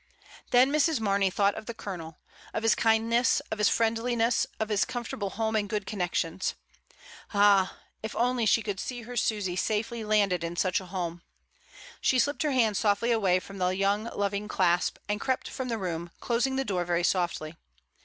[0.49, 0.99] Then Mrs.
[0.99, 2.17] Marney thought of the Colonel,
[2.55, 6.55] of his kindness, of his friendliness, of his comfortable home and good connections.
[7.35, 7.77] Ah!
[8.01, 11.21] if only she could see her Susy safely landed in such a home!
[12.01, 15.77] She slipped her hand softly away from the young loving clasp, and crept from the
[15.77, 17.55] room, closing the door very softly.